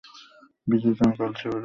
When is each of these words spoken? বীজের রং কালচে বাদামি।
বীজের 0.67 0.95
রং 0.99 1.09
কালচে 1.17 1.45
বাদামি। 1.45 1.59